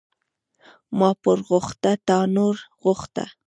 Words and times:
ـ 0.49 0.97
ما 0.99 1.09
پور 1.21 1.37
غوښته 1.47 1.91
تا 2.07 2.17
نور 2.35 2.55
غوښته. 2.81 3.25